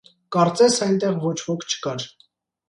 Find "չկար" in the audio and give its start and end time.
1.69-2.09